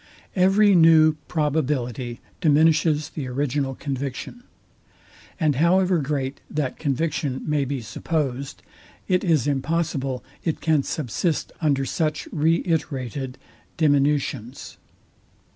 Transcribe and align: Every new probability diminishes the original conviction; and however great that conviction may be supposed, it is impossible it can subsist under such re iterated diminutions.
Every 0.35 0.73
new 0.73 1.13
probability 1.27 2.21
diminishes 2.39 3.09
the 3.09 3.27
original 3.27 3.75
conviction; 3.75 4.41
and 5.39 5.57
however 5.57 5.99
great 5.99 6.41
that 6.49 6.79
conviction 6.79 7.43
may 7.47 7.65
be 7.65 7.81
supposed, 7.81 8.63
it 9.07 9.23
is 9.23 9.45
impossible 9.45 10.23
it 10.43 10.59
can 10.59 10.81
subsist 10.81 11.51
under 11.61 11.85
such 11.85 12.27
re 12.31 12.63
iterated 12.65 13.35
diminutions. 13.77 14.77